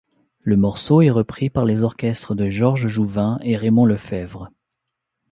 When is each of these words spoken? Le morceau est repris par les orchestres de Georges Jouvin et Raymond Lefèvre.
Le 0.39 0.57
morceau 0.57 1.03
est 1.03 1.11
repris 1.11 1.51
par 1.51 1.63
les 1.63 1.83
orchestres 1.83 2.33
de 2.33 2.49
Georges 2.49 2.87
Jouvin 2.87 3.37
et 3.43 3.55
Raymond 3.55 3.85
Lefèvre. 3.85 4.49